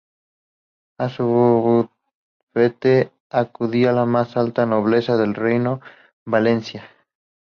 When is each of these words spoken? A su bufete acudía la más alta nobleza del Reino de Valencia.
A 0.97 1.09
su 1.09 1.27
bufete 2.51 3.11
acudía 3.29 3.91
la 3.91 4.07
más 4.07 4.35
alta 4.35 4.65
nobleza 4.65 5.15
del 5.15 5.35
Reino 5.35 5.75
de 5.75 5.81
Valencia. 6.25 6.89